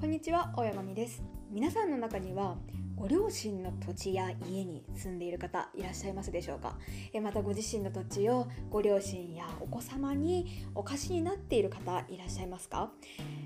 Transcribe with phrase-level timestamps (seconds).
[0.00, 1.24] こんにちは、大山美です。
[1.50, 2.56] 皆さんの中には
[2.94, 6.78] ご両親の土地や家に住んでいる方いらっしゃいますでしょうか？
[7.12, 12.92] えまたご自身の土地をご両親やお子様にお貸しになっている方いらっしゃいますか？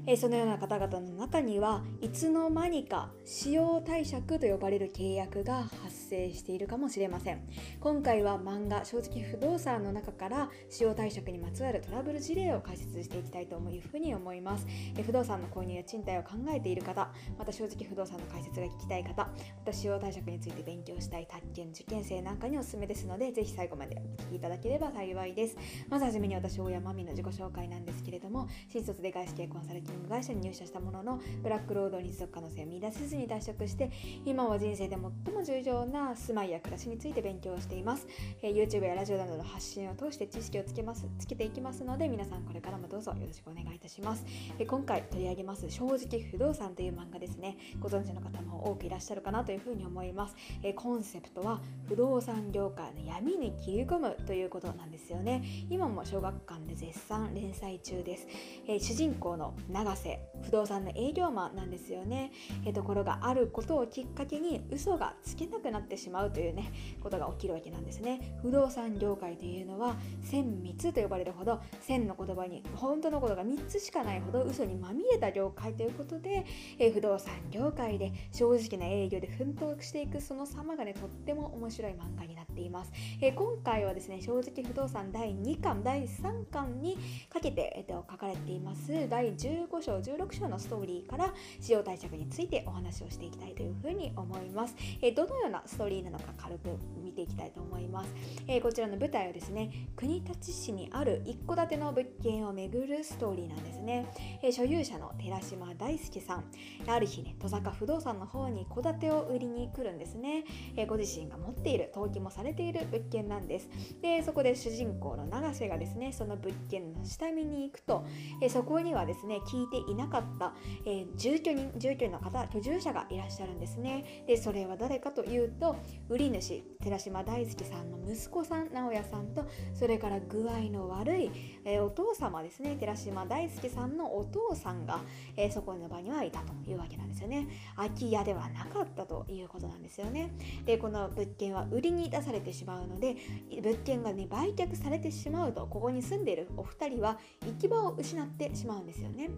[0.05, 7.41] えそのような方々の中にはいつの間にか使用貸借と呼ばれる契約が発生しているかもしれません。
[7.79, 14.67] 今回は漫画「正直不動産」の中から使用貸借にまつわるトラブル事例を解説していきたいというふうに思います。
[14.99, 19.33] え不動産の購入や賃貸を考えている方また正直不動産の解説が聞きたい方ま
[19.65, 25.57] た使用貸借について勉強したい宅建受験生なんかにおすすめですのでぜひ最後までお聞きいただければ幸いです。
[25.89, 33.91] まずはじめに私大山美の自己紹介なんですけれども新卒で外資系コンサルティング会社に入社したもののブラックロードに持続可能性を見出せずに退職して
[34.25, 38.07] 今は人生で最も重要な住まいや暮らしについて勉強しています、
[38.43, 41.07] えー、YouTube やラジオなどの発信を通して知識をつけます。
[41.19, 44.25] つけていきますので皆さんこれからもどうぞよろしくお願いいたします、
[44.59, 47.57] えー、今回取り上げます正直不動産という漫画ですね。
[47.81, 55.43] ご存知の方も多くいらっしゃるかなというふうに思います、えー、コンセプトは不動産業界の闇に切り込むということなんですよね。
[55.71, 58.27] 今も小学館で絶賛連載中です、
[58.67, 62.33] え主人公の永瀬不動産の営業マンなんですよね、
[62.67, 68.39] えところがあることをきっかけに嘘がつけなくなってしまうというねことが起きるわけなんですね。
[68.43, 76.45] 不動産業界というのは千密と呼ばれるほど千の言葉に本当のことが3つしかないほど嘘にまみれた業界ということで、
[76.79, 89.09] え不動産業界で正直な営業で奮闘していくその様がねとっても面白い漫画になっています、え今回はですね正直不動産第2巻第3巻にかけて、えっと、書かれています。
[89.09, 94.75] 第15章16章のストーリーから使用対策についてお話をしていきたいというふうに思います。
[95.01, 96.69] えどのようなストーリーなのか軽く
[97.03, 98.15] 見ていきたいと思います。
[98.47, 104.07] えこちらの舞台はですね国立市にある一戸建ての物件を巡るストーリーなんですね。
[104.43, 106.45] え所有者の寺島大輔さん
[106.87, 110.45] ある日ね戸坂不動産の方に戸建てを売りに来るんですね。
[110.77, 113.69] えご自身が持っている登記もされている物件なんです。
[114.01, 118.05] でそこで主人公の永瀬がですねその物件の下見に行くと、
[118.41, 120.53] えそこにはですね金聞いていなかった、
[120.85, 124.25] えー、住居人住居の方居住者がいらっしゃるんですね。
[124.27, 125.77] でそれは誰かというと
[126.09, 131.31] 売り主寺島大輔さんの息子さん直哉さんとそれから具合の悪い、
[131.65, 132.77] えー、お父様ですね。
[132.79, 135.01] 寺島大輔さんのお父さんが、
[135.37, 137.47] えー、そこの場にはいたというわけなんですよね。
[137.77, 140.33] 空き家ではなかったということなんですよね。
[140.65, 143.17] でこの物件は売りに出されてしまうので
[143.63, 149.31] 物件がね売却されてしまうとここに住んでいるお二人は行き場を失ってしまうんですよね。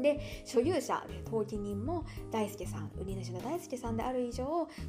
[0.00, 4.44] で所有者で登記人も大輔さん売り主の大輔さんである以上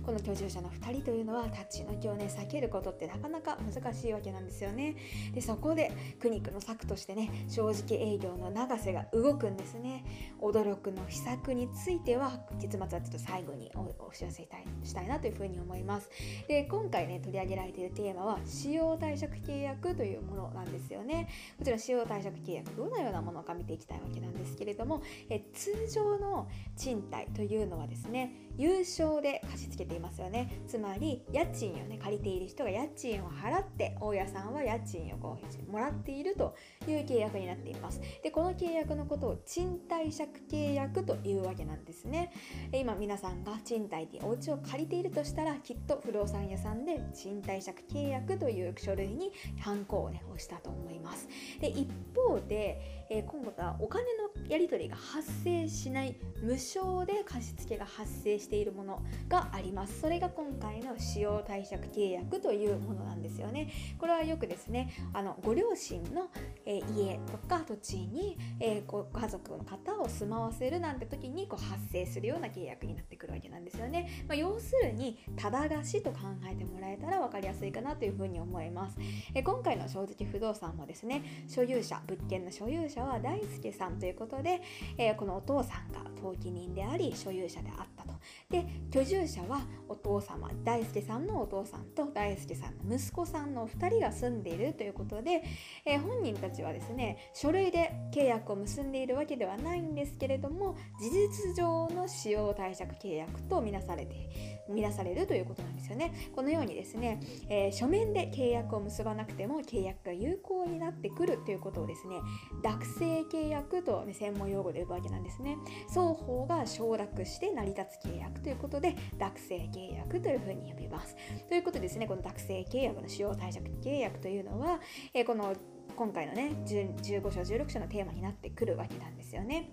[0.05, 4.95] この居住者の2人というのは立ち退きをね避けることってなかなか難しいわけなんですよね。
[5.33, 10.05] でそこで苦肉の策としてね正直営業の永瀬が動くんですね。
[10.39, 14.47] 驚くの秘策については月末はちょっと最後にお知らせ
[14.83, 16.09] したいなというふうに思います。
[16.47, 21.28] で今回ね取り上げられているテーマは使用貸借契約というものなんですよね。
[21.57, 30.62] こちら使用貸借契約どのようなものか見ていきたいわけなんですですけれどもえ通常の賃貸というのはですね有償で貸し付けていますよね。
[30.67, 36.56] つまり家賃をね借りている人が家賃を払って大家さんは家賃をこうもらっていると
[36.89, 38.01] いう契約になっています。
[38.23, 42.31] でこの契約のことを賃貸借契約というわけなんですね。
[42.73, 51.27] 今皆さんが賃貸でお家を借りているとしたらきっと不動産屋さんで賃貸借契約という書類にハンコをね押したと思います。
[51.59, 59.99] で一方で、えー、今度はお金のやり取りが発生しない無償で貸付が発生しているものがあります。
[60.01, 63.69] それが今回の使用貸借契約というものなんですよね。
[63.99, 66.29] これはよくですねあのご両親の、
[66.65, 78.97] えー、家とか土地に、えー、ご家族の方を住まわせるなんて時にこう発生するような契約になってくるわけなんですよね、まあ、要するにただ貸しと考えてもらえたら分かりやすいかなというふうに思います、
[79.33, 84.61] えー、今回の正直不動産もですね所有者物件の所有者は大輔さんということで、
[84.97, 88.11] えこのお父さんが登記人であり所有者であったと。
[88.50, 95.44] で居住者はお父様大輔さんのお父さんと大輔さんの息子さんの2人が住んでいるということで、
[95.85, 106.14] えー、本人たちはですね書類で契約を結んでいるわけではないんですけれども事実上の使用貸借契約とみなされてみなされるということなんですよね。
[106.35, 107.20] このようにですね、
[107.50, 112.22] えー、書面で契約を結ばなくても契約が有効になってくるということをですね
[112.64, 115.58] 諾性契約と、ね、専門用語で呼ぶわけなんですね。
[115.90, 121.16] 双方が承諾して成り立つ契契約ということで学生契約というふうに呼びます
[121.49, 124.79] ということでですねこの学生契約の使用貸借契約というのは、
[125.13, 125.53] えー、この
[125.96, 129.69] 今回のね15章16章のテーマになってくるわけなんですよね。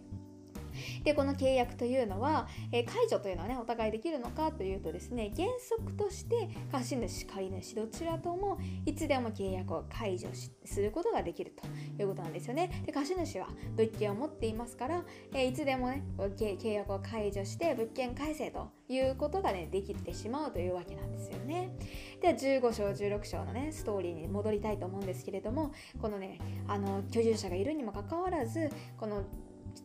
[1.05, 10.29] でこの契約というのは、えー、解除というのはねお互いできるのかというとですね原則として貸主借り主どちらともいつでも契約を解除
[10.65, 11.55] することができる
[11.97, 12.83] ということなんですよね。
[12.87, 21.71] で貸主は物件を持っていますから、えー、いつでもね契約を解除して物件返せということがねできてしまうというわけなんですよね。
[22.21, 29.25] では15章16章のねストーリーに戻りたいと思うんですけれどもこのねあの居住者がいるにもかかわらずこの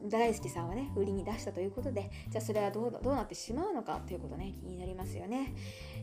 [0.09, 5.53] 大好きさんはね売りに出したということでじゃあそれはどうどうなってしまうのかということね気になりますよね、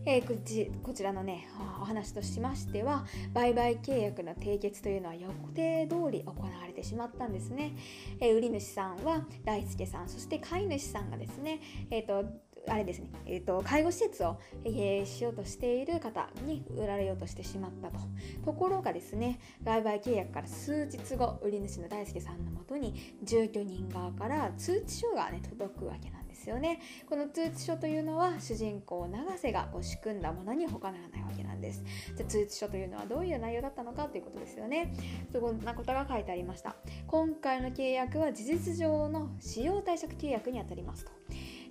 [0.04, 1.48] えー、こちこちらのね
[1.80, 7.76] お話としましては売買契約の締結というのは予定通り行われてしまったんですね、
[8.20, 11.60] えー、売り主さんは大輔さんそして飼い主さんがですね
[11.90, 17.98] えっ、ー、とあれですね、えーと、介護施設を経営しようとしている方に売られようとしてしまったと。
[18.44, 26.80] ところがですね、売買契約から数日後、売り主の大輔さんのもとに住居人側から通知書が、ね、届くわけなんですよね。
[27.08, 31.84] この通知書というのは主人公永瀬がこう仕組んだものに他ならないわけなんです。
[32.16, 34.92] じゃ通知書というのはどういう内容だったのかということですよね。
[35.32, 36.76] そんなことが書いてありました。
[37.06, 41.19] 今回の契約は事実上の使用貸借契約にあたりますと。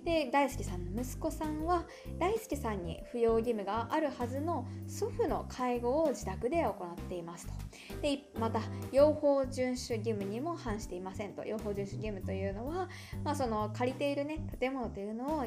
[0.04, 1.84] で大輔さんの息子さんは
[2.18, 7.52] 大輔さんに扶養義務があるはずの祖父の介護を自宅で行っていますと。
[8.02, 8.60] でまた
[8.92, 11.44] 養蜂遵守義務にも反していませんと。
[11.44, 12.88] 養蜂遵守義務というのは、
[13.24, 15.44] まあ、その借りている、ね、建物というのを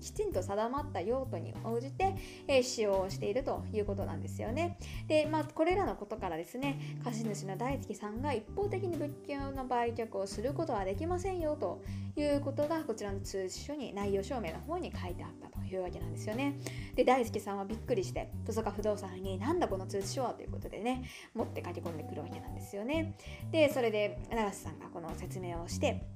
[0.00, 2.14] きちんと定まった用途に応じて、
[2.46, 4.78] えー、使用しているということなんですよね。
[5.08, 11.82] で、まあ、これらのことからですね貸主の大輔さんが一方的に物件の売却をすることはできませんよと
[12.20, 16.58] いうことがこちらの通知書に内容証明の方に書いてあったというわけなんですよね。
[16.94, 21.04] で大輔さんはびっくりして戸坂不動産になんだこの通知書はということでね
[21.34, 23.16] 持って書き込んでくるわけなんですよね。
[23.50, 26.06] でそれで永瀬さんがこの説明をして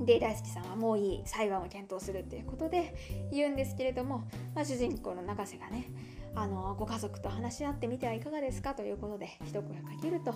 [0.00, 2.94] で大輔さんはもういい裁判を検討するということで
[3.32, 4.24] 言うんですけれども、
[4.54, 5.88] まあ、主人公の永瀬がね
[6.34, 10.32] あのご家族と話し合ってみてはいかがですかということで一声かけると、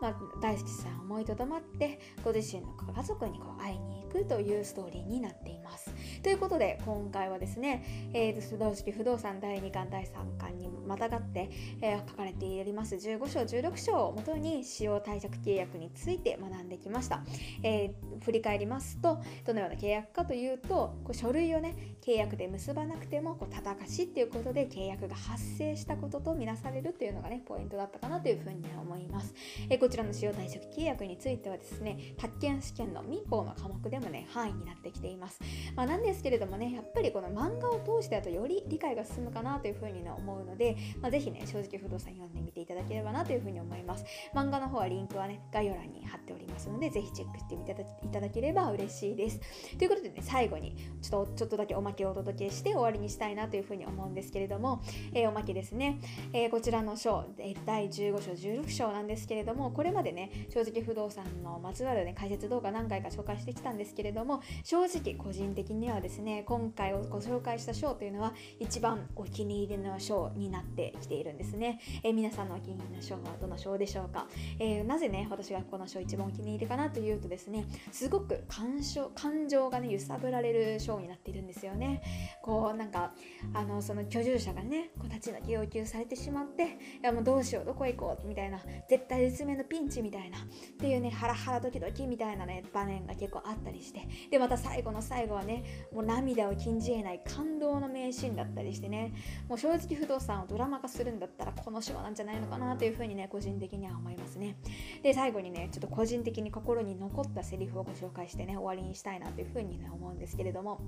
[0.00, 5.94] まあ、大輔さん思いとどまってご自身のご家族にこう会いに行くというストーリーになっています。
[6.22, 11.50] ということで今回はですね、えー、同式不動産第2巻第3巻にまたがって、
[11.80, 17.22] えー、書かれております15章16章をもとに使用貸借契約について学んできました。
[17.62, 20.68] えー、振り返りますとどのような契約かというと
[21.04, 29.34] こう書類をね契約で結ばなくてもこうただ貸しっていうことで契約が発生したこととみなされるっていうのがねポイントだったかなというふうに思います、
[29.68, 35.40] えこちらの使用貸借契約についてはですね宅建試験の民法の科目でもね範囲になってきています、
[35.74, 44.04] まあ、なんですけれどもねやっぱりこの漫画を通してだとより理解が進むかなというふうに、ね、思うので、まあ、ぜひね正直不動産読んでみていただければなというふうに思います。
[44.34, 47.72] 漫画の方はリンクはね概要欄に貼っておりますのでぜひチェックしてみて
[48.02, 49.40] いただければ嬉しいです。
[49.78, 54.82] ということでね最後にちょっとちょっとだけおまけをお届けして終わりにしたいなというふうに思うんですけれども、
[55.12, 56.00] えー、おまけですね、
[56.32, 57.24] えー、こちらの章、
[57.64, 74.26] 第15章16章なんですけれどもこれまでね正直不動産のまつわる、ね、解説動画何回か紹介してきたんですけれども正直個人的にはですね今回ご紹介した章というのは一番お気に入りの章になってきているんですね、えー、皆さんのお気に入りの章はどの章でしょうか、
[74.58, 78.77] えなぜね私がこの章一番お気に入りかなというとですねすごく感
[79.14, 82.02] 感情がね揺さぶられる章になっているんですよね。
[82.42, 83.12] こうなんか
[83.54, 86.68] あのその居住者がねこう立ち退き要求されてしまってい
[87.02, 90.40] やもうどうしようどこ行こうみたいな絶対絶命のピンチみたいなっ
[90.78, 99.12] ていうねハラハラドキドキみたいなね場面が結構あったりしてでまた最後の最後はねもう涙を禁じ得ない感動の名シーンだったりしてね
[99.48, 104.56] もう正直不動産をドラマ化するんだったらこの章なんじゃないのかなというふうにね個人的には思いますね。
[105.02, 110.80] で最後にねちょっと個人的に心に残ったセリフをご紹介してね終わりにしたいなというふうにね思うんですけれども。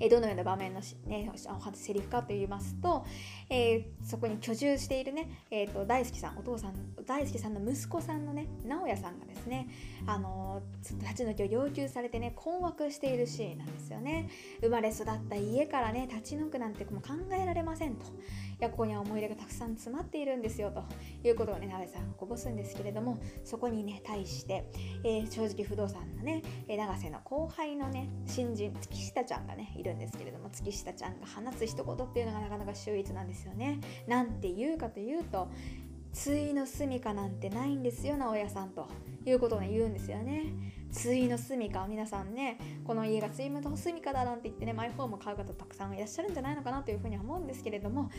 [0.00, 1.30] えどのような場面の、ね、
[1.74, 3.04] セリフかと言いますと、
[3.48, 6.74] えー、そこに居住しているね、えーと、大好きさんお父さん
[7.06, 9.68] 大好きさんの息子さんのね直哉さんがですね、
[10.06, 14.28] あのー、立ち退きを要求されてね困惑しているシーンなんですよね。
[14.60, 18.06] 生まれ育った家からね立ち退くなんてもう考えられませんと。
[18.06, 18.08] い
[18.60, 20.84] やここには思い出がたくさん詰まっているんですよと。
[21.24, 24.70] いうことをね永井さんこぼすんですけれどもそこにね対して、
[25.04, 33.80] えー、正直不動産のね永瀬の後輩のね新人月下ちゃんがねいるんですけれども月下ちゃんが放つ一言っていうのがなかなか秀逸なんですよね。
[34.06, 35.48] なんて言うかというと
[36.12, 38.88] 「ついの住みかなんてないんですよ直哉さん」と
[39.24, 40.52] いうことをね言うんですよね。
[41.02, 48.10] 対の住みか皆さんねこの家が対の住みかだなんて言ってねマイホームを買う方たくさんいらっしゃるんじゃないのかなというふうには思うんですけれども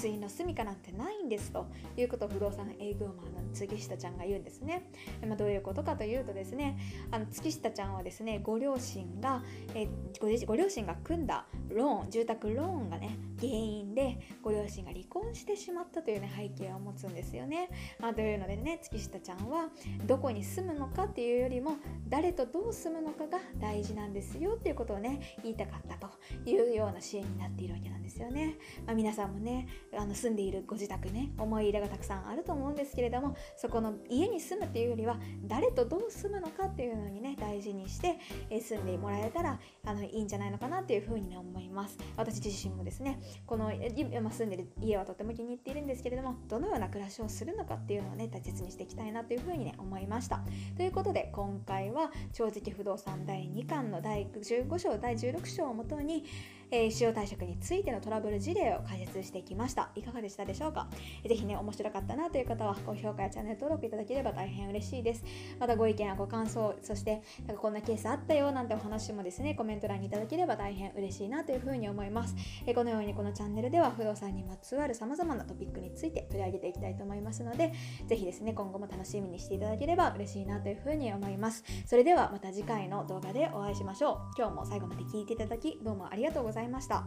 [0.00, 1.66] 対の住みかなんてないんですと
[1.96, 4.90] いうことを不動産営業マンの月下ちゃんが言うんですね、
[5.26, 6.78] まあ、どういうことかというとですね
[7.10, 9.42] あの月下ちゃんはですねご両親が
[9.74, 9.88] え
[10.20, 17.68] ごご両親が組んだローン住宅ローンがね原因でご両親が離婚してしまったというね背景を持つんですよね、
[18.00, 19.68] まあ、というのでね月下ちゃんは
[20.06, 21.76] どこに住むのかっていうよりも
[22.08, 26.08] 誰とどう住むのかが大事なんですよっていうことをね言いたかったと
[26.48, 28.56] いうような支援になっているわけなんですよね、
[28.86, 38.16] まあ、皆さんもねあの住んでいるご自宅ね思い入れがたくさんあると思うんですけれどもそこの家に住むっていうよりは誰とどう住むのかっていうのにね大事にして、
[38.50, 41.98] え住んでもらえたらあのいいんじゃないのかなっていうふうに、ね、思います。
[42.16, 50.40] 私自身もですねこの今住んでる家はとても気に入っているんですけれどもどのような暮らしをするのかっていうのをね大切にしていきたいなというふうにね思いました。
[50.76, 56.24] ということで今回は正直不動産第2巻の第15章第16章をもとに
[56.70, 59.90] えー、使用退職についてのトラブル事例を解説してきました。
[59.94, 60.88] いかがでしたでしょうか？
[61.26, 65.24] ぜひね、面白かったなという方は、高評価やチャンネル登録いただければ大変嬉しいです。
[65.58, 72.34] またご意見やご感想、そして、なんかこんなケースあったよなんてお話もですね、コメント欄にいただければ大変嬉しいなというふうに思います。
[72.66, 77.72] えー、このようにこのチャンネルでは不動産にまつわる様々なトピックについて取り上げていきたいと思いますので、
[78.06, 81.64] ぜひですね、今後も楽しみにしていただければ嬉しいなというふうに思います。
[81.86, 84.18] それではまた次回の動画でお会いしましょう。
[84.36, 87.04] 今日も最後まで聴いていただき、どうもありがとうございましたざいました。